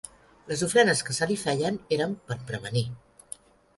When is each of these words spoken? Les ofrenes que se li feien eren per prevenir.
Les 0.51 0.63
ofrenes 0.67 1.03
que 1.09 1.15
se 1.19 1.27
li 1.33 1.37
feien 1.43 1.77
eren 1.99 2.17
per 2.31 2.39
prevenir. 2.49 2.87